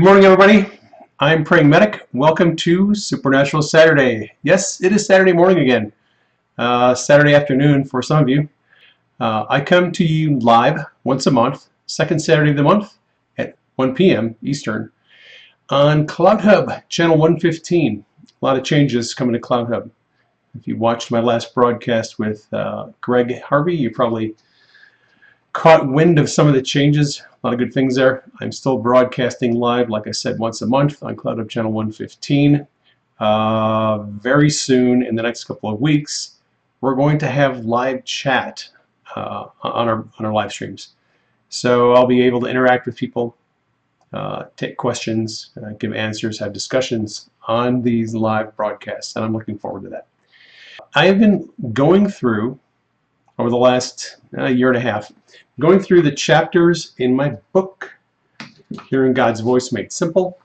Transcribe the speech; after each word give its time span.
Good 0.00 0.06
morning, 0.06 0.24
everybody. 0.24 0.80
I'm 1.18 1.44
Praying 1.44 1.68
Medic. 1.68 2.08
Welcome 2.14 2.56
to 2.56 2.94
Supernatural 2.94 3.62
Saturday. 3.62 4.32
Yes, 4.42 4.82
it 4.82 4.92
is 4.92 5.04
Saturday 5.04 5.34
morning 5.34 5.58
again. 5.58 5.92
Uh, 6.56 6.94
Saturday 6.94 7.34
afternoon 7.34 7.84
for 7.84 8.00
some 8.00 8.22
of 8.22 8.26
you. 8.26 8.48
Uh, 9.20 9.44
I 9.50 9.60
come 9.60 9.92
to 9.92 10.02
you 10.02 10.38
live 10.38 10.78
once 11.04 11.26
a 11.26 11.30
month, 11.30 11.68
second 11.84 12.18
Saturday 12.18 12.52
of 12.52 12.56
the 12.56 12.62
month 12.62 12.96
at 13.36 13.58
1 13.76 13.94
p.m. 13.94 14.36
Eastern 14.42 14.90
on 15.68 16.06
CloutHub, 16.06 16.82
channel 16.88 17.18
115. 17.18 18.02
A 18.24 18.46
lot 18.46 18.56
of 18.56 18.64
changes 18.64 19.12
coming 19.12 19.34
to 19.34 19.38
CloutHub. 19.38 19.90
If 20.58 20.66
you 20.66 20.78
watched 20.78 21.10
my 21.10 21.20
last 21.20 21.54
broadcast 21.54 22.18
with 22.18 22.50
uh, 22.54 22.86
Greg 23.02 23.42
Harvey, 23.42 23.76
you 23.76 23.90
probably 23.90 24.34
caught 25.52 25.88
wind 25.88 26.18
of 26.18 26.30
some 26.30 26.46
of 26.46 26.54
the 26.54 26.62
changes. 26.62 27.20
A 27.20 27.46
lot 27.46 27.52
of 27.52 27.58
good 27.58 27.72
things 27.72 27.96
there. 27.96 28.24
I'm 28.40 28.52
still 28.52 28.78
broadcasting 28.78 29.54
live, 29.54 29.90
like 29.90 30.06
I 30.06 30.12
said, 30.12 30.38
once 30.38 30.62
a 30.62 30.66
month 30.66 31.02
on 31.02 31.16
CloutHub 31.16 31.48
channel 31.48 31.72
115. 31.72 32.66
Uh, 33.18 33.98
very 33.98 34.50
soon, 34.50 35.02
in 35.02 35.14
the 35.14 35.22
next 35.22 35.44
couple 35.44 35.70
of 35.70 35.80
weeks, 35.80 36.36
we're 36.80 36.94
going 36.94 37.18
to 37.18 37.26
have 37.26 37.64
live 37.64 38.04
chat 38.04 38.66
uh, 39.14 39.46
on 39.62 39.88
our 39.88 40.06
on 40.18 40.24
our 40.26 40.32
live 40.32 40.52
streams. 40.52 40.94
So 41.48 41.92
I'll 41.92 42.06
be 42.06 42.22
able 42.22 42.40
to 42.40 42.46
interact 42.46 42.86
with 42.86 42.96
people, 42.96 43.36
uh, 44.12 44.44
take 44.56 44.76
questions, 44.76 45.50
uh, 45.62 45.70
give 45.78 45.92
answers, 45.92 46.38
have 46.38 46.52
discussions 46.52 47.28
on 47.48 47.82
these 47.82 48.14
live 48.14 48.56
broadcasts, 48.56 49.16
and 49.16 49.24
I'm 49.24 49.32
looking 49.32 49.58
forward 49.58 49.82
to 49.82 49.88
that. 49.90 50.06
I 50.94 51.06
have 51.06 51.18
been 51.18 51.50
going 51.72 52.08
through 52.08 52.58
over 53.40 53.48
the 53.48 53.56
last 53.56 54.18
uh, 54.36 54.44
year 54.44 54.68
and 54.68 54.76
a 54.76 54.80
half, 54.80 55.10
going 55.58 55.80
through 55.80 56.02
the 56.02 56.12
chapters 56.12 56.92
in 56.98 57.16
my 57.16 57.30
book, 57.54 57.90
Hearing 58.90 59.14
God's 59.14 59.40
Voice 59.40 59.72
Made 59.72 59.90
Simple. 59.90 60.38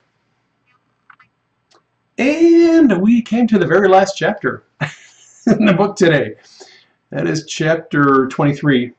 And 2.16 3.02
we 3.02 3.20
came 3.20 3.46
to 3.48 3.58
the 3.58 3.66
very 3.66 3.86
last 3.86 4.16
chapter 4.16 4.64
in 5.46 5.66
the 5.66 5.74
book 5.74 5.96
today. 5.96 6.36
That 7.10 7.26
is 7.26 7.44
chapter 7.44 8.28
23, 8.28 8.92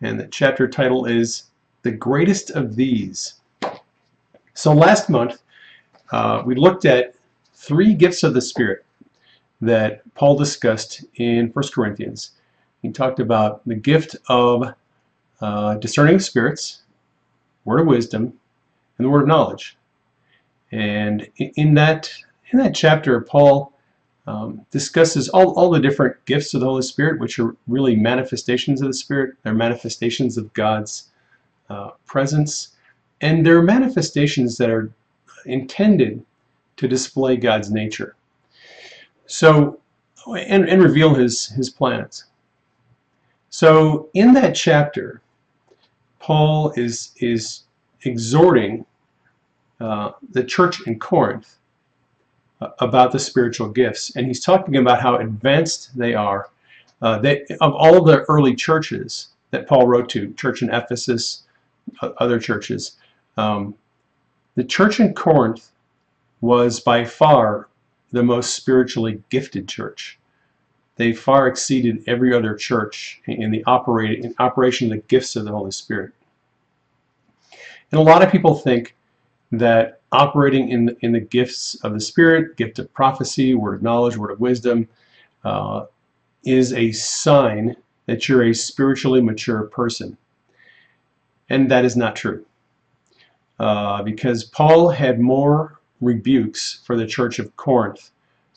and 0.00 0.18
the 0.18 0.26
chapter 0.26 0.66
title 0.66 1.06
is 1.06 1.44
The 1.82 1.92
Greatest 1.92 2.50
of 2.50 2.74
These. 2.74 3.34
So 4.54 4.72
last 4.72 5.08
month, 5.08 5.42
uh, 6.10 6.42
we 6.44 6.56
looked 6.56 6.86
at 6.86 7.14
three 7.54 7.94
gifts 7.94 8.24
of 8.24 8.34
the 8.34 8.42
Spirit 8.42 8.84
that 9.60 10.02
Paul 10.16 10.36
discussed 10.36 11.04
in 11.14 11.50
1 11.50 11.64
Corinthians. 11.72 12.32
He 12.84 12.92
talked 12.92 13.18
about 13.18 13.66
the 13.66 13.76
gift 13.76 14.14
of 14.28 14.74
uh, 15.40 15.74
discerning 15.76 16.20
spirits, 16.20 16.82
word 17.64 17.80
of 17.80 17.86
wisdom, 17.86 18.34
and 18.98 19.06
the 19.06 19.08
word 19.08 19.22
of 19.22 19.28
knowledge. 19.28 19.78
And 20.70 21.26
in 21.38 21.72
that 21.76 22.12
in 22.50 22.58
that 22.58 22.74
chapter, 22.74 23.22
Paul 23.22 23.72
um, 24.26 24.66
discusses 24.70 25.30
all, 25.30 25.54
all 25.54 25.70
the 25.70 25.80
different 25.80 26.22
gifts 26.26 26.52
of 26.52 26.60
the 26.60 26.66
Holy 26.66 26.82
Spirit, 26.82 27.20
which 27.20 27.38
are 27.38 27.56
really 27.68 27.96
manifestations 27.96 28.82
of 28.82 28.88
the 28.88 28.94
Spirit. 28.94 29.36
They're 29.42 29.54
manifestations 29.54 30.36
of 30.36 30.52
God's 30.52 31.08
uh, 31.70 31.92
presence, 32.04 32.76
and 33.22 33.46
they're 33.46 33.62
manifestations 33.62 34.58
that 34.58 34.68
are 34.68 34.92
intended 35.46 36.22
to 36.76 36.86
display 36.86 37.38
God's 37.38 37.70
nature. 37.70 38.14
So, 39.24 39.80
and, 40.26 40.68
and 40.68 40.82
reveal 40.82 41.14
His 41.14 41.46
His 41.46 41.70
plans. 41.70 42.26
So 43.54 44.10
in 44.14 44.34
that 44.34 44.56
chapter, 44.56 45.22
Paul 46.18 46.72
is, 46.74 47.12
is 47.18 47.62
exhorting 48.02 48.84
uh, 49.80 50.10
the 50.32 50.42
church 50.42 50.84
in 50.88 50.98
Corinth 50.98 51.58
uh, 52.60 52.70
about 52.80 53.12
the 53.12 53.20
spiritual 53.20 53.68
gifts. 53.68 54.16
And 54.16 54.26
he's 54.26 54.44
talking 54.44 54.78
about 54.78 55.00
how 55.00 55.18
advanced 55.18 55.96
they 55.96 56.14
are. 56.14 56.50
Uh, 57.00 57.20
they, 57.20 57.46
of 57.60 57.74
all 57.74 58.02
the 58.02 58.22
early 58.22 58.56
churches 58.56 59.28
that 59.52 59.68
Paul 59.68 59.86
wrote 59.86 60.08
to, 60.08 60.32
church 60.32 60.62
in 60.62 60.74
Ephesus, 60.74 61.44
other 62.02 62.40
churches, 62.40 62.96
um, 63.36 63.76
the 64.56 64.64
church 64.64 64.98
in 64.98 65.14
Corinth 65.14 65.70
was 66.40 66.80
by 66.80 67.04
far 67.04 67.68
the 68.10 68.24
most 68.24 68.54
spiritually 68.54 69.22
gifted 69.30 69.68
church 69.68 70.18
they 70.96 71.12
far 71.12 71.48
exceeded 71.48 72.04
every 72.06 72.34
other 72.34 72.54
church 72.54 73.20
in 73.26 73.50
the 73.50 73.64
operate, 73.64 74.24
in 74.24 74.34
operation 74.38 74.90
of 74.90 74.98
the 74.98 75.06
gifts 75.08 75.36
of 75.36 75.44
the 75.44 75.50
Holy 75.50 75.72
Spirit. 75.72 76.12
And 77.90 78.00
a 78.00 78.04
lot 78.04 78.22
of 78.22 78.30
people 78.30 78.54
think 78.54 78.94
that 79.52 80.00
operating 80.12 80.68
in 80.68 80.86
the, 80.86 80.96
in 81.00 81.12
the 81.12 81.20
gifts 81.20 81.74
of 81.82 81.92
the 81.92 82.00
Spirit, 82.00 82.56
gift 82.56 82.78
of 82.78 82.92
prophecy, 82.92 83.54
word 83.54 83.74
of 83.74 83.82
knowledge, 83.82 84.16
word 84.16 84.30
of 84.30 84.40
wisdom, 84.40 84.88
uh, 85.44 85.86
is 86.44 86.72
a 86.72 86.92
sign 86.92 87.76
that 88.06 88.28
you're 88.28 88.44
a 88.44 88.54
spiritually 88.54 89.20
mature 89.20 89.64
person. 89.64 90.16
And 91.50 91.70
that 91.70 91.84
is 91.84 91.96
not 91.96 92.16
true. 92.16 92.44
Uh, 93.58 94.02
because 94.02 94.44
Paul 94.44 94.88
had 94.90 95.20
more 95.20 95.80
rebukes 96.00 96.80
for 96.84 96.96
the 96.96 97.06
church 97.06 97.38
of 97.38 97.54
Corinth 97.56 98.10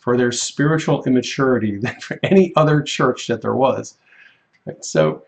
for 0.07 0.16
their 0.16 0.31
spiritual 0.31 1.03
immaturity 1.03 1.75
than 1.81 2.00
for 2.00 2.18
any 2.23 2.53
other 2.56 2.81
church 2.81 3.28
that 3.28 3.41
there 3.41 3.56
was. 3.56 3.95
So 4.79 5.23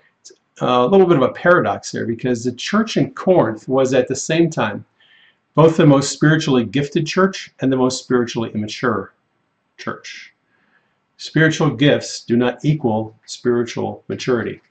uh, 0.62 0.67
a 0.67 0.88
little 0.88 1.06
bit 1.06 1.17
of 1.17 1.23
a 1.23 1.34
paradox 1.34 1.91
there 1.91 2.06
because 2.06 2.45
the 2.45 2.53
church 2.53 2.95
in 2.95 3.12
Corinth 3.12 3.67
was 3.67 3.94
at 3.94 4.07
the 4.07 4.16
same 4.16 4.50
time 4.50 4.85
both 5.53 5.75
the 5.75 5.85
most 5.85 6.13
spiritually 6.13 6.63
gifted 6.63 7.06
church 7.06 7.51
and 7.59 7.69
the 7.69 7.75
most 7.75 8.01
spiritually 8.01 8.51
immature 8.53 9.13
church. 9.78 10.34
Spiritual 11.17 11.72
gifts 11.72 12.23
do 12.23 12.38
not 12.38 12.63
equal 12.63 13.13
spiritual 13.25 14.06
maturity. 14.07 14.61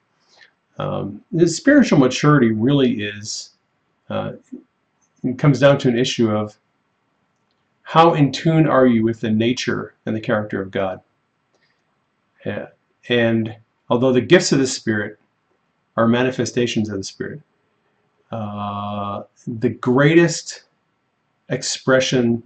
Um, 0.78 1.22
the 1.32 1.46
spiritual 1.46 1.98
maturity 1.98 2.52
really 2.52 3.02
is, 3.02 3.50
uh, 4.08 4.32
comes 5.36 5.60
down 5.60 5.76
to 5.80 5.88
an 5.88 5.98
issue 5.98 6.30
of 6.30 6.56
how 7.88 8.12
in 8.12 8.30
tune 8.30 8.66
are 8.66 8.86
you 8.86 9.02
with 9.02 9.18
the 9.22 9.30
nature 9.30 9.94
and 10.04 10.14
the 10.14 10.20
character 10.20 10.60
of 10.60 10.70
God? 10.70 11.00
And 13.08 13.56
although 13.88 14.12
the 14.12 14.20
gifts 14.20 14.52
of 14.52 14.58
the 14.58 14.66
Spirit 14.66 15.18
are 15.96 16.06
manifestations 16.06 16.90
of 16.90 16.98
the 16.98 17.02
Spirit, 17.02 17.40
uh, 18.30 19.22
the 19.46 19.70
greatest 19.70 20.64
expression 21.48 22.42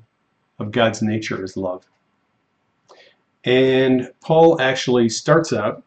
of 0.61 0.71
God's 0.71 1.03
nature 1.03 1.43
is 1.43 1.57
love. 1.57 1.85
And 3.43 4.13
Paul 4.21 4.61
actually 4.61 5.09
starts 5.09 5.53
out 5.53 5.83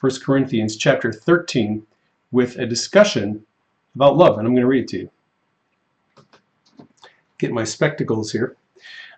1 0.00 0.20
Corinthians 0.20 0.76
chapter 0.76 1.12
13 1.12 1.86
with 2.32 2.58
a 2.58 2.66
discussion 2.66 3.46
about 3.94 4.16
love, 4.16 4.36
and 4.36 4.48
I'm 4.48 4.52
going 4.52 4.62
to 4.62 4.66
read 4.66 4.82
it 4.82 4.88
to 4.88 4.98
you. 4.98 5.10
Get 7.38 7.52
my 7.52 7.62
spectacles 7.62 8.32
here. 8.32 8.56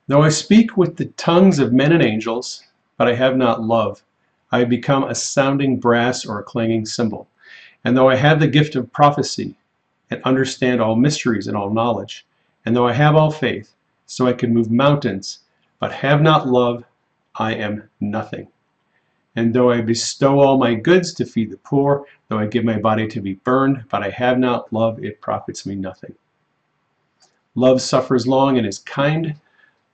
Though 0.08 0.22
I 0.22 0.28
speak 0.28 0.76
with 0.76 0.96
the 0.96 1.06
tongues 1.16 1.58
of 1.58 1.72
men 1.72 1.92
and 1.92 2.02
angels, 2.02 2.62
but 2.96 3.08
I 3.08 3.14
have 3.14 3.36
not 3.36 3.62
love, 3.62 4.02
I 4.52 4.64
become 4.64 5.04
a 5.04 5.14
sounding 5.14 5.80
brass 5.80 6.24
or 6.24 6.38
a 6.38 6.44
clanging 6.44 6.86
cymbal. 6.86 7.28
And 7.84 7.96
though 7.96 8.08
I 8.08 8.14
have 8.14 8.38
the 8.38 8.46
gift 8.46 8.76
of 8.76 8.92
prophecy, 8.92 9.56
and 10.10 10.22
understand 10.22 10.80
all 10.80 10.94
mysteries 10.94 11.48
and 11.48 11.56
all 11.56 11.70
knowledge, 11.70 12.24
and 12.64 12.76
though 12.76 12.86
I 12.86 12.92
have 12.92 13.16
all 13.16 13.30
faith, 13.32 13.74
so 14.06 14.26
I 14.26 14.32
can 14.32 14.54
move 14.54 14.70
mountains, 14.70 15.40
but 15.80 15.92
have 15.92 16.22
not 16.22 16.46
love, 16.46 16.84
I 17.34 17.54
am 17.54 17.88
nothing. 18.00 18.46
And 19.34 19.52
though 19.52 19.70
I 19.70 19.80
bestow 19.80 20.38
all 20.38 20.56
my 20.56 20.74
goods 20.74 21.12
to 21.14 21.26
feed 21.26 21.50
the 21.50 21.58
poor, 21.58 22.06
though 22.28 22.38
I 22.38 22.46
give 22.46 22.64
my 22.64 22.78
body 22.78 23.08
to 23.08 23.20
be 23.20 23.34
burned, 23.34 23.84
but 23.90 24.02
I 24.02 24.10
have 24.10 24.38
not 24.38 24.72
love, 24.72 25.04
it 25.04 25.20
profits 25.20 25.66
me 25.66 25.74
nothing. 25.74 26.14
Love 27.56 27.82
suffers 27.82 28.26
long 28.26 28.56
and 28.56 28.66
is 28.66 28.78
kind. 28.78 29.34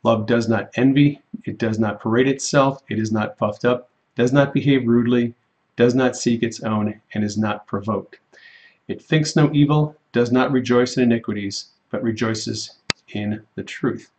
Love 0.04 0.26
does 0.26 0.48
not 0.48 0.70
envy, 0.74 1.22
it 1.44 1.58
does 1.58 1.78
not 1.78 2.00
parade 2.00 2.26
itself, 2.26 2.82
it 2.88 2.98
is 2.98 3.12
not 3.12 3.36
puffed 3.38 3.64
up, 3.64 3.88
does 4.16 4.32
not 4.32 4.52
behave 4.52 4.86
rudely, 4.88 5.34
does 5.76 5.94
not 5.94 6.16
seek 6.16 6.42
its 6.42 6.62
own, 6.62 7.00
and 7.14 7.22
is 7.22 7.38
not 7.38 7.66
provoked. 7.66 8.18
It 8.88 9.00
thinks 9.00 9.36
no 9.36 9.50
evil, 9.52 9.96
does 10.12 10.32
not 10.32 10.50
rejoice 10.50 10.96
in 10.96 11.04
iniquities, 11.04 11.70
but 11.90 12.02
rejoices 12.02 12.78
in 13.14 13.42
the 13.54 13.62
truth. 13.62 14.10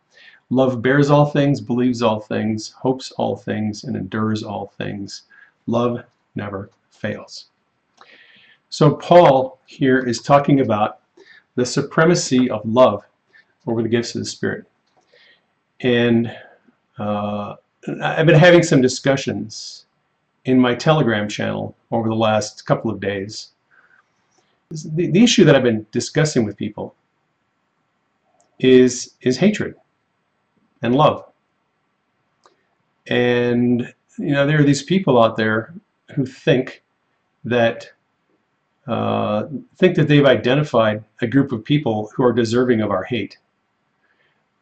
Love 0.48 0.80
bears 0.80 1.10
all 1.10 1.26
things, 1.26 1.60
believes 1.60 2.02
all 2.02 2.20
things, 2.20 2.70
hopes 2.70 3.12
all 3.12 3.36
things, 3.36 3.84
and 3.84 3.96
endures 3.96 4.42
all 4.42 4.68
things. 4.78 5.22
Love 5.66 6.04
never 6.34 6.70
fails. 6.90 7.46
So 8.70 8.94
Paul 8.94 9.58
here 9.66 9.98
is 9.98 10.20
talking 10.20 10.60
about 10.60 11.00
the 11.54 11.66
supremacy 11.66 12.50
of 12.50 12.64
love 12.64 13.04
over 13.66 13.82
the 13.82 13.88
gifts 13.88 14.14
of 14.14 14.20
the 14.20 14.26
Spirit 14.26 14.66
and 15.80 16.34
uh, 16.98 17.54
I've 18.02 18.26
been 18.26 18.38
having 18.38 18.62
some 18.62 18.80
discussions 18.80 19.86
in 20.44 20.58
my 20.60 20.74
Telegram 20.74 21.28
channel 21.28 21.76
over 21.90 22.08
the 22.08 22.14
last 22.14 22.66
couple 22.66 22.90
of 22.90 23.00
days. 23.00 23.48
The, 24.70 25.10
the 25.10 25.22
issue 25.22 25.44
that 25.44 25.54
I've 25.54 25.62
been 25.62 25.86
discussing 25.90 26.44
with 26.44 26.56
people 26.56 26.94
is 28.58 29.14
is 29.20 29.36
hatred 29.36 29.74
and 30.82 30.94
love. 30.94 31.24
And 33.06 33.92
you 34.18 34.32
know 34.32 34.46
there 34.46 34.60
are 34.60 34.64
these 34.64 34.82
people 34.82 35.22
out 35.22 35.36
there 35.36 35.74
who 36.14 36.24
think 36.24 36.82
that 37.44 37.90
uh, 38.86 39.46
think 39.76 39.96
that 39.96 40.08
they've 40.08 40.26
identified 40.26 41.04
a 41.20 41.26
group 41.26 41.52
of 41.52 41.64
people 41.64 42.10
who 42.14 42.22
are 42.22 42.32
deserving 42.32 42.80
of 42.80 42.90
our 42.90 43.04
hate. 43.04 43.38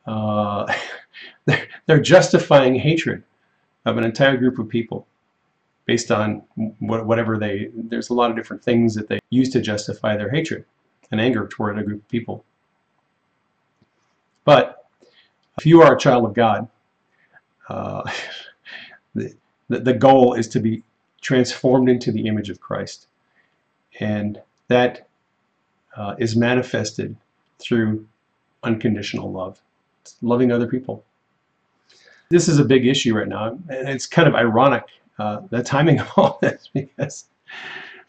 Uh, 0.07 0.73
they're 1.93 2.01
justifying 2.01 2.75
hatred 2.75 3.23
of 3.85 3.99
an 3.99 4.05
entire 4.05 4.39
group 4.39 4.59
of 4.59 4.67
people 4.67 5.07
based 5.85 6.11
on 6.11 6.43
whatever 6.79 7.37
they, 7.37 7.69
there's 7.75 8.09
a 8.09 8.15
lot 8.15 8.31
of 8.31 8.37
different 8.37 8.65
things 8.65 8.95
that 8.95 9.09
they 9.09 9.21
use 9.29 9.51
to 9.51 9.61
justify 9.61 10.17
their 10.17 10.31
hatred 10.31 10.65
and 11.11 11.21
anger 11.21 11.47
toward 11.47 11.79
a 11.79 11.83
group 11.83 12.01
of 12.01 12.09
people. 12.09 12.47
But 14.47 14.87
if 15.59 15.67
you 15.67 15.83
are 15.83 15.95
a 15.95 15.99
child 15.99 16.25
of 16.25 16.33
God, 16.33 16.67
uh, 17.69 18.11
the, 19.15 19.35
the 19.69 19.93
goal 19.93 20.33
is 20.33 20.49
to 20.49 20.61
be 20.61 20.83
transformed 21.21 21.91
into 21.91 22.11
the 22.11 22.27
image 22.27 22.49
of 22.49 22.59
Christ. 22.59 23.07
And 24.01 24.41
that 24.69 25.09
uh, 25.95 26.15
is 26.19 26.37
manifested 26.37 27.17
through 27.59 28.07
unconditional 28.63 29.31
love, 29.31 29.61
it's 30.01 30.17
loving 30.23 30.51
other 30.51 30.67
people. 30.67 31.05
This 32.33 32.49
is 32.49 32.59
a 32.59 32.65
big 32.65 32.87
issue 32.87 33.15
right 33.15 33.29
now, 33.29 33.59
and 33.69 33.89
it's 33.89 34.07
kind 34.07 34.27
of 34.27 34.35
ironic 34.35 34.85
uh, 35.19 35.43
the 35.51 35.63
timing 35.63 36.01
of 36.01 36.11
all 36.17 36.39
this 36.41 36.71
because 36.73 37.27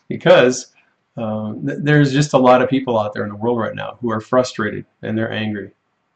because 0.08 0.74
um, 1.18 1.68
th 1.68 1.78
there's 1.88 2.12
just 2.12 2.34
a 2.34 2.38
lot 2.50 2.62
of 2.62 2.70
people 2.70 2.98
out 2.98 3.14
there 3.14 3.26
in 3.28 3.30
the 3.30 3.42
world 3.44 3.60
right 3.60 3.76
now 3.76 3.98
who 4.00 4.10
are 4.10 4.22
frustrated 4.22 4.86
and 5.02 5.18
they're 5.18 5.32
angry, 5.32 5.70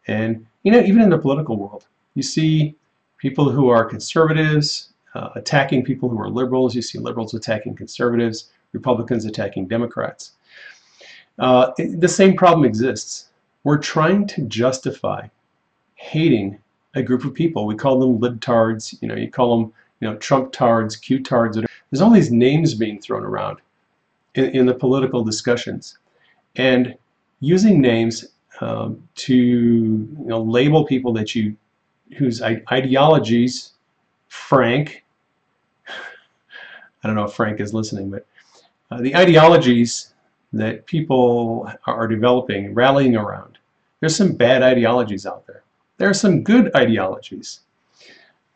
and 0.07 0.45
you 0.63 0.71
know 0.71 0.79
even 0.79 1.01
in 1.01 1.09
the 1.09 1.21
political 1.25 1.55
world, 1.57 1.83
you 2.15 2.23
see 2.23 2.75
people 3.17 3.49
who 3.49 3.69
are 3.69 3.83
conservatives 3.95 4.93
uh, 5.15 5.29
attacking 5.35 5.83
people 5.83 6.07
who 6.09 6.19
are 6.19 6.29
liberals. 6.29 6.75
You 6.75 6.81
see 6.81 6.99
liberals 6.99 7.33
attacking 7.33 7.75
conservatives. 7.75 8.51
Republicans 8.73 9.25
attacking 9.25 9.67
Democrats. 9.67 10.33
Uh, 11.39 11.71
the 11.77 12.07
same 12.07 12.35
problem 12.35 12.65
exists. 12.65 13.29
We're 13.63 13.77
trying 13.77 14.27
to 14.27 14.41
justify 14.43 15.27
hating 15.95 16.59
a 16.95 17.03
group 17.03 17.25
of 17.25 17.33
people. 17.33 17.65
We 17.65 17.75
call 17.75 17.99
them 17.99 18.19
libtards, 18.19 18.99
you 19.01 19.07
know, 19.07 19.15
you 19.15 19.29
call 19.29 19.57
them, 19.57 19.73
you 19.99 20.09
know, 20.09 20.15
Trump-tards, 20.17 20.95
Q-tards. 20.95 21.57
There's 21.57 22.01
all 22.01 22.11
these 22.11 22.31
names 22.31 22.73
being 22.73 22.99
thrown 22.99 23.23
around 23.23 23.59
in, 24.35 24.45
in 24.45 24.65
the 24.65 24.73
political 24.73 25.23
discussions. 25.23 25.97
And 26.55 26.97
using 27.39 27.81
names 27.81 28.25
um, 28.61 29.07
to 29.15 29.35
you 29.35 30.15
know, 30.25 30.41
label 30.41 30.85
people 30.85 31.13
that 31.13 31.35
you 31.35 31.55
whose 32.17 32.41
ideologies 32.41 33.73
Frank 34.29 35.03
I 35.87 37.07
don't 37.07 37.15
know 37.15 37.25
if 37.25 37.33
Frank 37.33 37.59
is 37.59 37.73
listening 37.73 38.09
but 38.09 38.25
uh, 38.89 39.01
the 39.01 39.15
ideologies 39.15 40.13
that 40.53 40.85
people 40.85 41.71
are 41.85 42.07
developing, 42.07 42.73
rallying 42.73 43.15
around. 43.15 43.57
There's 43.99 44.15
some 44.15 44.33
bad 44.33 44.63
ideologies 44.63 45.25
out 45.25 45.45
there. 45.45 45.63
There 45.97 46.09
are 46.09 46.13
some 46.13 46.43
good 46.43 46.75
ideologies. 46.75 47.61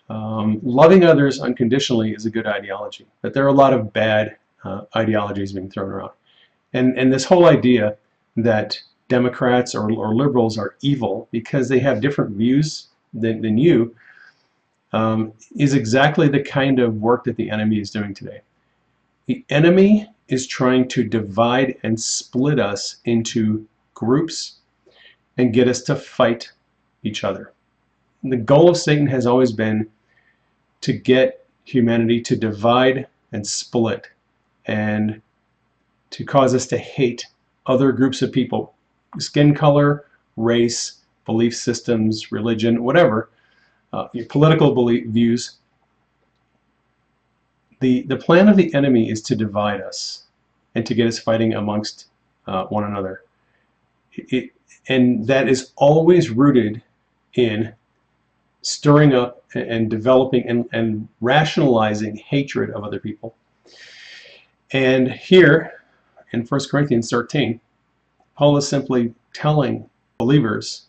Um, 0.10 0.60
loving 0.62 1.04
others 1.04 1.40
unconditionally 1.40 2.12
is 2.12 2.26
a 2.26 2.30
good 2.30 2.46
ideology, 2.46 3.08
but 3.22 3.34
there 3.34 3.46
are 3.46 3.50
a 3.50 3.54
lot 3.54 3.74
of 3.74 3.94
bad 3.94 4.36
uh, 4.64 4.82
ideologies 4.96 5.54
being 5.54 5.70
thrown 5.70 5.90
around. 5.90 6.12
And, 6.74 6.98
and 6.98 7.12
this 7.12 7.26
whole 7.26 7.46
idea 7.46 7.98
that 8.38 8.80
Democrats 9.08 9.74
or, 9.76 9.92
or 9.92 10.16
liberals 10.16 10.58
are 10.58 10.76
evil 10.82 11.28
because 11.32 11.68
they 11.68 11.80
have 11.80 12.02
different 12.02 12.32
views 12.36 12.88
than, 13.14 13.42
than 13.42 13.58
you 13.58 13.96
um, 14.94 15.34
is 15.56 15.74
exactly 15.74 16.28
the 16.28 16.44
kind 16.44 16.80
of 16.80 16.96
work 16.96 17.24
that 17.24 17.36
the 17.36 17.50
enemy 17.50 17.80
is 17.80 17.92
doing 17.92 18.14
today. 18.14 18.42
The 19.26 19.44
enemy 19.50 20.10
is 20.28 20.48
trying 20.48 20.88
to 20.90 21.04
divide 21.04 21.78
and 21.84 22.00
split 22.00 22.60
us 22.60 22.98
into 23.06 23.66
groups 23.94 24.60
and 25.38 25.54
get 25.54 25.68
us 25.68 25.82
to 25.84 25.96
fight 25.96 26.52
each 27.04 27.24
other. 27.24 27.54
And 28.24 28.32
the 28.32 28.38
goal 28.38 28.70
of 28.70 28.78
Satan 28.78 29.08
has 29.08 29.26
always 29.26 29.52
been 29.52 29.90
to 30.82 30.94
get 30.94 31.46
humanity 31.64 32.22
to 32.22 32.36
divide 32.36 33.08
and 33.32 33.46
split 33.46 34.10
and 34.66 35.22
to 36.12 36.26
cause 36.26 36.54
us 36.54 36.68
to 36.68 36.78
hate 36.78 37.26
other 37.66 37.92
groups 37.92 38.22
of 38.22 38.32
people, 38.32 38.74
skin 39.20 39.54
color, 39.54 40.06
race, 40.38 41.00
belief 41.26 41.56
systems, 41.56 42.32
religion, 42.32 42.84
whatever, 42.84 43.30
uh, 43.94 44.08
your 44.14 44.26
political 44.26 44.74
belief, 44.74 45.08
views, 45.08 45.58
the, 47.80 48.04
the 48.04 48.16
plan 48.16 48.48
of 48.48 48.58
the 48.58 48.74
enemy 48.74 49.10
is 49.10 49.22
to 49.24 49.36
divide 49.36 49.82
us 49.82 50.26
and 50.76 50.86
to 50.86 50.94
get 50.94 51.08
us 51.08 51.20
fighting 51.20 51.54
amongst 51.54 52.08
uh, 52.48 52.66
one 52.66 52.84
another. 52.84 53.24
It, 54.14 54.52
and 54.88 55.26
that 55.28 55.48
is 55.48 55.72
always 55.76 56.30
rooted 56.30 56.82
in 57.36 57.74
stirring 58.62 59.14
up 59.14 59.44
and 59.56 59.90
developing 59.90 60.48
and, 60.48 60.68
and 60.72 61.08
rationalizing 61.20 62.16
hatred 62.16 62.70
of 62.72 62.84
other 62.84 63.00
people. 63.00 63.36
And 64.72 65.12
here 65.12 65.84
in 66.32 66.46
1 66.46 66.62
Corinthians 66.70 67.10
13, 67.10 67.60
Paul 68.38 68.58
is 68.58 68.68
simply 68.68 69.14
telling 69.34 69.90
believers 70.18 70.86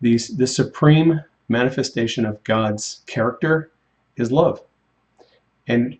these, 0.00 0.28
the 0.36 0.46
supreme 0.46 1.20
manifestation 1.48 2.24
of 2.24 2.42
God's 2.44 3.02
character 3.06 3.70
is 4.16 4.32
love. 4.32 4.62
And 5.68 5.98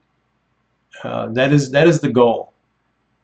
uh, 1.05 1.29
that 1.29 1.53
is 1.53 1.71
that 1.71 1.89
is 1.89 2.01
the 2.01 2.11
goal 2.11 2.53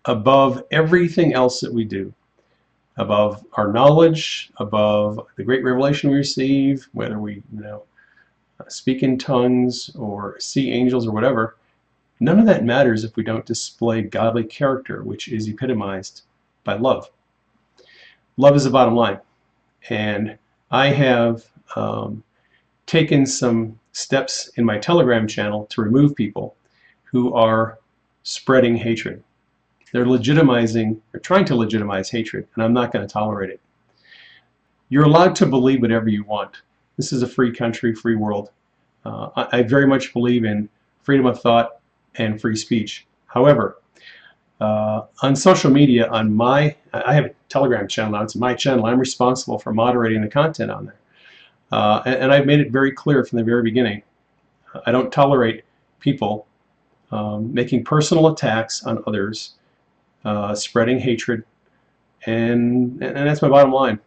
above 0.04 0.62
everything 0.70 1.34
else 1.34 1.60
that 1.60 1.72
we 1.72 1.84
do 1.84 2.14
above 2.96 3.44
our 3.54 3.72
knowledge 3.72 4.50
above 4.56 5.20
the 5.36 5.44
great 5.44 5.62
revelation 5.64 6.10
we 6.10 6.16
receive 6.16 6.88
whether 6.92 7.18
we 7.18 7.34
you 7.52 7.60
know 7.60 7.82
speak 8.68 9.02
in 9.02 9.18
tongues 9.18 9.90
or 9.96 10.38
see 10.40 10.72
angels 10.72 11.06
or 11.06 11.12
whatever 11.12 11.56
none 12.20 12.38
of 12.38 12.46
that 12.46 12.64
matters 12.64 13.04
if 13.04 13.14
we 13.16 13.22
don't 13.22 13.44
display 13.46 14.00
godly 14.00 14.44
character 14.44 15.02
which 15.02 15.28
is 15.28 15.48
epitomized 15.48 16.22
by 16.64 16.74
love 16.74 17.10
love 18.36 18.56
is 18.56 18.64
the 18.64 18.70
bottom 18.70 18.94
line 18.94 19.20
and 19.88 20.38
I 20.70 20.88
have 20.88 21.44
um, 21.76 22.24
taken 22.86 23.26
some 23.26 23.78
steps 23.92 24.48
in 24.56 24.64
my 24.64 24.78
telegram 24.78 25.26
channel 25.26 25.66
to 25.66 25.80
remove 25.80 26.14
people 26.16 26.56
who 27.04 27.34
are 27.34 27.78
spreading 28.22 28.76
hatred. 28.76 29.22
They're 29.96 30.04
legitimizing, 30.04 31.00
they're 31.10 31.22
trying 31.22 31.46
to 31.46 31.54
legitimize 31.54 32.10
hatred, 32.10 32.46
and 32.54 32.62
I'm 32.62 32.74
not 32.74 32.92
going 32.92 33.06
to 33.06 33.10
tolerate 33.10 33.48
it. 33.48 33.62
You're 34.90 35.04
allowed 35.04 35.34
to 35.36 35.46
believe 35.46 35.80
whatever 35.80 36.10
you 36.10 36.22
want. 36.22 36.58
This 36.98 37.14
is 37.14 37.22
a 37.22 37.26
free 37.26 37.50
country, 37.50 37.94
free 37.94 38.14
world. 38.14 38.50
Uh, 39.06 39.30
I, 39.36 39.60
I, 39.60 39.62
very 39.62 39.86
much 39.86 40.12
believe 40.12 40.44
in 40.44 40.68
freedom 41.02 41.24
of 41.24 41.40
thought 41.40 41.80
and 42.16 42.38
free 42.38 42.56
speech. 42.56 43.06
However, 43.28 43.78
uh, 44.60 45.04
on 45.22 45.34
social 45.34 45.70
media, 45.70 46.08
on 46.08 46.30
my, 46.30 46.76
I 46.92 47.14
have 47.14 47.24
a 47.24 47.30
Telegram 47.48 47.88
channel 47.88 48.12
now, 48.12 48.22
it's 48.22 48.36
my 48.36 48.52
channel, 48.52 48.84
I'm 48.84 49.00
responsible 49.00 49.58
for 49.58 49.72
moderating 49.72 50.20
the 50.20 50.28
content 50.28 50.70
on 50.70 50.84
there. 50.84 51.00
Uh, 51.72 52.02
and, 52.04 52.16
and 52.16 52.32
I've 52.34 52.44
made 52.44 52.60
it 52.60 52.70
very 52.70 52.92
clear 52.92 53.24
from 53.24 53.38
the 53.38 53.44
very 53.44 53.62
beginning, 53.62 54.02
I 54.84 54.92
don't 54.92 55.10
tolerate 55.10 55.64
people 56.00 56.46
um, 57.12 57.54
making 57.54 57.84
personal 57.84 58.26
attacks 58.28 58.84
on 58.84 59.02
others, 59.06 59.55
uh, 60.26 60.54
spreading 60.54 60.98
hatred, 60.98 61.44
and, 62.26 63.02
and 63.02 63.28
that's 63.28 63.40
my 63.40 63.48
bottom 63.48 63.72
line. 63.72 64.00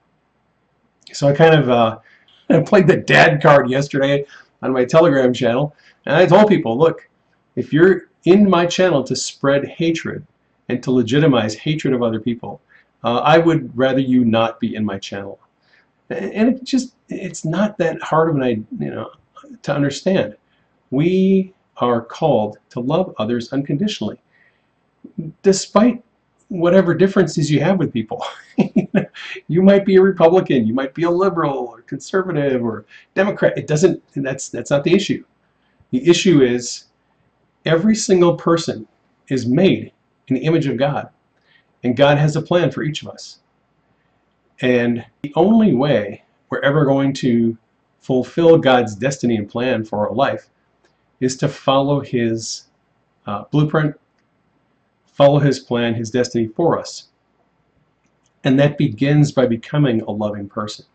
So 1.14 1.28
I 1.28 1.34
kind 1.34 1.56
of 1.56 1.70
uh, 1.70 2.00
I 2.50 2.60
played 2.62 2.88
the 2.88 2.98
dad 2.98 3.42
card 3.42 3.70
yesterday 3.70 4.26
on 4.62 4.74
my 4.74 4.86
Telegram 4.86 5.34
channel, 5.34 5.76
and 6.06 6.16
I 6.16 6.26
told 6.26 6.50
people, 6.50 6.78
look, 6.78 7.10
if 7.56 7.72
you're 7.72 8.10
in 8.26 8.50
my 8.50 8.66
channel 8.66 9.04
to 9.04 9.16
spread 9.16 9.66
hatred 9.66 10.26
and 10.68 10.84
to 10.84 10.92
legitimize 10.92 11.56
hatred 11.56 11.94
of 11.94 12.04
other 12.04 12.20
people, 12.20 12.62
uh, 13.04 13.20
I 13.20 13.38
would 13.38 13.76
rather 13.78 14.00
you 14.00 14.26
not 14.26 14.60
be 14.60 14.76
in 14.76 14.86
my 14.86 15.00
channel. 15.00 15.40
And 16.10 16.50
it 16.50 16.64
just, 16.64 16.96
it's 17.08 17.46
not 17.46 17.78
that 17.78 18.02
hard 18.02 18.30
of 18.30 18.36
an 18.36 18.68
you 18.78 18.90
know, 18.92 19.12
to 19.62 19.74
understand. 19.74 20.36
We 20.92 21.54
are 21.78 22.02
called 22.02 22.58
to 22.72 22.80
love 22.80 23.14
others 23.20 23.54
unconditionally, 23.54 24.20
despite 25.44 26.04
whatever 26.50 26.94
differences 26.94 27.50
you 27.50 27.62
have 27.62 27.80
with 27.80 27.94
people. 27.94 28.24
you 29.48 29.62
might 29.62 29.86
be 29.86 29.96
a 29.96 30.02
Republican, 30.02 30.68
you 30.68 30.74
might 30.74 30.94
be 30.94 31.04
a 31.04 31.10
liberal 31.10 31.58
or 31.58 31.82
conservative 31.82 32.64
or 32.64 32.86
Democrat. 33.16 33.58
It 33.58 33.68
doesn't, 33.68 34.04
that's, 34.16 34.50
that's 34.50 34.72
not 34.72 34.84
the 34.84 34.94
issue. 34.94 35.24
The 35.92 36.08
issue 36.08 36.42
is 36.42 36.86
every 37.66 37.96
single 37.96 38.36
person 38.36 38.88
is 39.30 39.46
made 39.46 39.92
in 40.28 40.36
the 40.36 40.42
image 40.42 40.68
of 40.68 40.78
God. 40.78 41.10
And 41.84 41.96
God 41.96 42.18
has 42.18 42.36
a 42.36 42.42
plan 42.42 42.72
for 42.72 42.84
each 42.84 43.02
of 43.04 43.10
us. 43.10 43.40
And 44.62 45.06
the 45.22 45.32
only 45.36 45.74
way 45.74 46.24
we're 46.50 46.60
ever 46.60 46.84
going 46.84 47.14
to 47.14 47.58
fulfill 48.02 48.58
God's 48.58 48.96
destiny 48.96 49.38
and 49.38 49.50
plan 49.50 49.86
for 49.86 50.08
our 50.08 50.14
life 50.14 50.50
is 51.20 51.38
to 51.38 51.48
follow 51.48 52.02
His 52.02 52.64
uh, 53.26 53.46
blueprint, 53.52 53.96
follow 55.20 55.40
His 55.40 55.60
plan, 55.60 55.96
His 55.96 56.10
destiny 56.10 56.48
for 56.48 56.80
us. 56.80 57.10
And 58.46 58.58
that 58.58 58.78
begins 58.78 59.34
by 59.34 59.48
becoming 59.48 60.00
a 60.02 60.12
loving 60.12 60.48
person. 60.48 60.86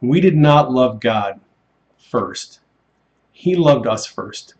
We 0.00 0.22
did 0.22 0.34
not 0.34 0.72
love 0.72 1.00
God 1.00 1.38
first. 1.98 2.60
He 3.32 3.54
loved 3.54 3.86
us 3.86 4.06
first. 4.06 4.54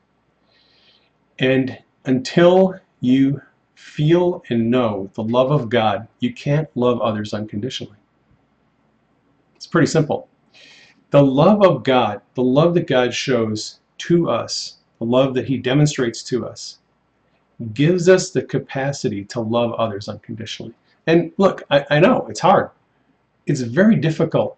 And 1.38 1.78
until 2.04 2.78
you 3.00 3.40
feel 3.76 4.42
and 4.50 4.70
know 4.70 5.10
the 5.14 5.24
love 5.24 5.50
of 5.50 5.70
God, 5.70 6.06
you 6.20 6.34
can't 6.34 6.68
love 6.74 7.00
others 7.00 7.32
unconditionally. 7.32 7.96
It's 9.54 9.66
pretty 9.66 9.86
simple. 9.86 10.28
The 11.12 11.24
love 11.24 11.64
of 11.64 11.82
God, 11.82 12.20
the 12.34 12.42
love 12.42 12.74
that 12.74 12.86
God 12.86 13.14
shows 13.14 13.80
to 13.98 14.28
us, 14.28 14.76
the 14.98 15.06
love 15.06 15.32
that 15.32 15.46
He 15.46 15.56
demonstrates 15.56 16.22
to 16.24 16.46
us, 16.46 16.76
gives 17.72 18.08
us 18.08 18.30
the 18.30 18.42
capacity 18.42 19.24
to 19.24 19.40
love 19.40 19.72
others 19.74 20.08
unconditionally. 20.08 20.74
And 21.06 21.32
look, 21.38 21.62
I, 21.70 21.86
I 21.90 22.00
know 22.00 22.26
it's 22.28 22.40
hard. 22.40 22.70
It's 23.46 23.60
very 23.60 23.96
difficult 23.96 24.56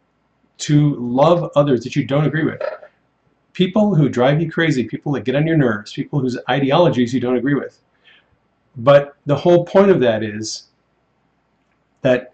to 0.58 0.96
love 0.96 1.50
others 1.54 1.84
that 1.84 1.94
you 1.94 2.04
don't 2.04 2.26
agree 2.26 2.44
with. 2.44 2.60
People 3.52 3.94
who 3.94 4.08
drive 4.08 4.40
you 4.40 4.50
crazy, 4.50 4.84
people 4.84 5.12
that 5.12 5.24
get 5.24 5.36
on 5.36 5.46
your 5.46 5.56
nerves, 5.56 5.92
people 5.92 6.18
whose 6.20 6.38
ideologies 6.48 7.12
you 7.12 7.20
don't 7.20 7.36
agree 7.36 7.54
with. 7.54 7.78
But 8.76 9.16
the 9.26 9.36
whole 9.36 9.64
point 9.64 9.90
of 9.90 10.00
that 10.00 10.22
is 10.22 10.68
that 12.02 12.32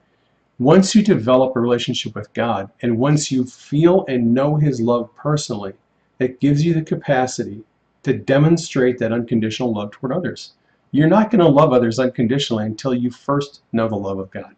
once 0.58 0.94
you 0.94 1.02
develop 1.02 1.56
a 1.56 1.60
relationship 1.60 2.14
with 2.14 2.32
God 2.34 2.70
and 2.82 2.98
once 2.98 3.30
you 3.30 3.44
feel 3.44 4.04
and 4.06 4.32
know 4.32 4.56
His 4.56 4.80
love 4.80 5.14
personally, 5.16 5.72
it 6.18 6.40
gives 6.40 6.64
you 6.64 6.74
the 6.74 6.82
capacity 6.82 7.64
to 8.04 8.12
demonstrate 8.12 8.98
that 8.98 9.12
unconditional 9.12 9.72
love 9.72 9.90
toward 9.90 10.12
others. 10.12 10.52
You're 10.92 11.08
not 11.08 11.30
going 11.30 11.40
to 11.40 11.48
love 11.48 11.72
others 11.72 11.98
unconditionally 11.98 12.64
until 12.64 12.94
you 12.94 13.10
first 13.10 13.62
know 13.72 13.88
the 13.88 13.96
love 13.96 14.18
of 14.18 14.30
God. 14.30 14.54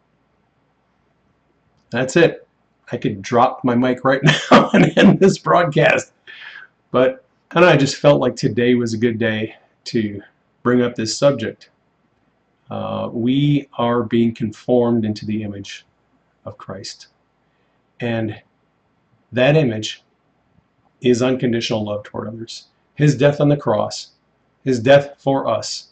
That's 1.90 2.16
it. 2.16 2.46
I 2.92 2.96
could 2.98 3.22
drop 3.22 3.64
my 3.64 3.74
mic 3.74 4.04
right 4.04 4.20
now 4.50 4.70
and 4.72 4.96
end 4.98 5.18
this 5.18 5.38
broadcast. 5.38 6.12
But 6.90 7.24
I, 7.52 7.60
know, 7.60 7.68
I 7.68 7.76
just 7.76 7.96
felt 7.96 8.20
like 8.20 8.36
today 8.36 8.74
was 8.74 8.92
a 8.92 8.98
good 8.98 9.18
day 9.18 9.56
to 9.84 10.20
bring 10.62 10.82
up 10.82 10.94
this 10.94 11.16
subject. 11.16 11.70
Uh, 12.70 13.08
we 13.12 13.68
are 13.78 14.02
being 14.02 14.34
conformed 14.34 15.04
into 15.04 15.24
the 15.24 15.42
image 15.42 15.86
of 16.44 16.58
Christ. 16.58 17.08
And 18.00 18.42
that 19.32 19.56
image 19.56 20.02
is 21.00 21.22
unconditional 21.22 21.84
love 21.84 22.02
toward 22.02 22.28
others. 22.28 22.66
His 22.96 23.16
death 23.16 23.40
on 23.40 23.48
the 23.48 23.56
cross, 23.56 24.12
his 24.64 24.80
death 24.80 25.16
for 25.18 25.46
us, 25.46 25.90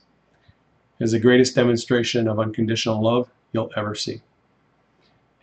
is 0.98 1.12
the 1.12 1.18
greatest 1.18 1.54
demonstration 1.54 2.26
of 2.26 2.40
unconditional 2.40 3.02
love 3.02 3.30
you'll 3.52 3.70
ever 3.76 3.94
see. 3.94 4.20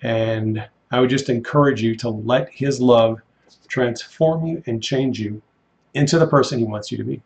And 0.02 0.68
I 0.92 1.00
would 1.00 1.10
just 1.10 1.30
encourage 1.30 1.82
you 1.82 1.96
to 1.98 2.10
let 2.10 2.50
his 2.50 2.82
love 2.82 3.22
transform 3.68 4.46
you 4.46 4.64
and 4.66 4.84
change 4.84 5.20
you 5.20 5.42
into 5.94 6.18
the 6.18 6.28
person 6.28 6.60
he 6.60 6.66
wants 6.66 6.92
you 6.92 6.98
to 6.98 7.04
be. 7.04 7.22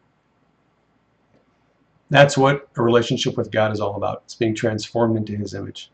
That's 2.10 2.38
what 2.38 2.68
a 2.77 2.84
relationship 2.84 3.38
with 3.38 3.51
God 3.51 3.72
is 3.72 3.80
all 3.80 3.96
about. 3.96 4.24
It's 4.25 4.36
being 4.36 4.54
transformed 4.54 5.18
into 5.18 5.36
his 5.36 5.54
image. 5.54 5.92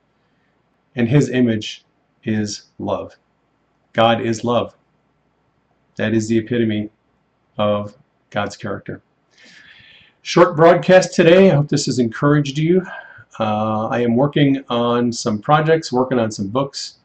And 0.95 1.07
his 1.07 1.29
image 1.29 1.85
is 2.23 2.63
love. 2.79 3.15
God 3.93 4.19
is 4.19 4.43
love. 4.43 4.75
That 5.95 6.13
is 6.13 6.27
the 6.27 6.39
epitome 6.39 6.89
of 7.57 7.95
God's 8.31 8.57
character. 8.57 9.01
Short 10.23 10.55
broadcast 10.55 11.13
today. 11.13 11.51
I 11.51 11.55
hope 11.55 11.69
this 11.69 11.85
has 11.85 11.99
encouraged 11.99 12.57
you. 12.57 12.85
Uh, 13.39 13.87
I 13.87 13.99
am 13.99 14.15
working 14.15 14.63
on 14.69 15.11
some 15.11 15.39
projects, 15.39 15.91
working 15.91 16.19
on 16.19 16.31
some 16.31 16.47
books, 16.47 16.95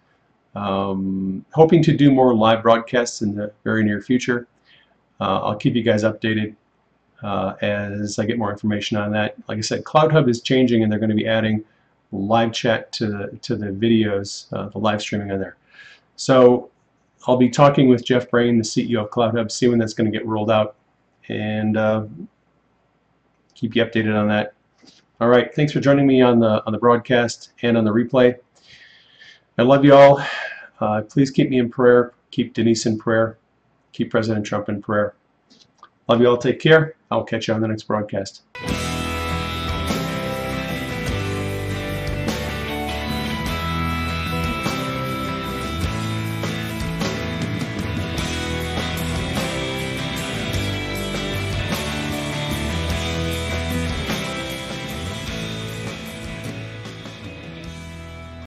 um, 0.54 1.45
hoping 1.52 1.83
to 1.83 1.97
do 1.97 2.11
more 2.11 2.35
live 2.35 2.62
broadcasts 2.62 3.23
in 3.23 3.35
the 3.35 3.52
very 3.64 3.85
near 3.85 4.00
future. 4.00 4.47
Uh, 5.21 5.40
I'll 5.42 5.56
keep 5.56 5.75
you 5.75 5.83
guys 5.83 6.04
updated 6.04 6.54
uh, 7.23 7.54
as 7.61 8.18
I 8.18 8.26
get 8.26 8.38
more 8.38 8.50
information 8.50 8.97
on 8.97 9.11
that. 9.12 9.35
Like 9.49 9.59
I 9.59 9.62
said, 9.62 9.85
CloutHub 9.85 10.28
is 10.28 10.40
changing 10.42 10.83
and 10.83 10.92
they're 10.92 10.99
going 10.99 11.11
to 11.11 11.16
be 11.16 11.26
adding 11.26 11.64
live 12.12 12.52
chat 12.52 12.92
to 12.92 13.06
the, 13.06 13.38
to 13.42 13.56
the 13.56 13.66
videos, 13.66 14.52
uh, 14.52 14.68
the 14.68 14.78
live 14.78 15.00
streaming 15.00 15.33
on 15.33 15.40
there. 15.40 15.56
So 16.16 16.71
I'll 17.26 17.37
be 17.37 17.49
talking 17.49 17.88
with 17.88 18.04
Jeff 18.04 18.30
Brain, 18.30 18.59
the 18.59 18.64
CEO 18.64 19.04
of 19.04 19.11
CloutHub, 19.11 19.50
see 19.50 19.68
when 19.68 19.78
that's 19.78 19.95
going 19.95 20.11
to 20.11 20.16
get 20.16 20.26
rolled 20.26 20.50
out 20.50 20.76
and 21.28 21.76
uh, 21.76 22.04
keep 23.54 23.75
you 23.76 23.85
updated 23.85 24.18
on 24.18 24.28
that. 24.28 24.54
All 25.21 25.28
right, 25.28 25.52
thanks 25.54 25.73
for 25.73 25.80
joining 25.80 26.06
me 26.06 26.21
on 26.21 26.38
the 26.38 26.62
on 26.66 26.73
the 26.73 26.78
broadcast 26.78 27.52
and 27.62 27.76
on 27.76 27.85
the 27.85 27.90
replay. 27.90 28.37
I 29.59 29.62
love 29.62 29.85
you 29.85 29.95
all. 29.95 30.23
Uh, 30.80 31.02
please 31.02 31.30
keep 31.30 31.49
me 31.49 31.59
in 31.59 31.71
prayer. 31.71 32.12
Keep 32.30 32.52
Denise 32.52 32.85
in 32.85 32.99
prayer. 32.99 33.38
Keep 33.92 34.11
President 34.11 34.45
Trump 34.45 34.68
in 34.68 34.83
prayer. 34.83 35.14
Love 36.09 36.21
you 36.21 36.28
all. 36.28 36.37
Take 36.37 36.61
care. 36.61 36.97
I'll 37.11 37.25
catch 37.25 37.49
you 37.49 37.54
on 37.54 37.62
the 37.62 37.68
next 37.68 37.85
broadcast. 37.85 38.42